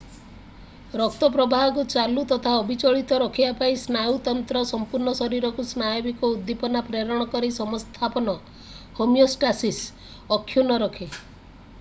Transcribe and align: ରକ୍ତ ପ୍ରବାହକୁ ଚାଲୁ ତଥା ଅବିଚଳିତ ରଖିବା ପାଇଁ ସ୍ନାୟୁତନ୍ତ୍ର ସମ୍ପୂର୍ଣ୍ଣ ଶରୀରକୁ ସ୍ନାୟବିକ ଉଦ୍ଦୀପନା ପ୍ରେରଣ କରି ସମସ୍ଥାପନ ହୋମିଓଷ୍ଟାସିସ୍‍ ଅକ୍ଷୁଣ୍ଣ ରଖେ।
ରକ୍ତ 0.99 1.27
ପ୍ରବାହକୁ 1.33 1.81
ଚାଲୁ 1.93 2.21
ତଥା 2.31 2.53
ଅବିଚଳିତ 2.61 3.19
ରଖିବା 3.23 3.51
ପାଇଁ 3.59 3.75
ସ୍ନାୟୁତନ୍ତ୍ର 3.81 4.63
ସମ୍ପୂର୍ଣ୍ଣ 4.71 5.13
ଶରୀରକୁ 5.21 5.67
ସ୍ନାୟବିକ 5.73 6.31
ଉଦ୍ଦୀପନା 6.37 6.83
ପ୍ରେରଣ 6.89 7.29
କରି 7.35 7.51
ସମସ୍ଥାପନ 7.61 8.37
ହୋମିଓଷ୍ଟାସିସ୍‍ 9.03 9.85
ଅକ୍ଷୁଣ୍ଣ 10.41 10.83
ରଖେ। 10.87 11.11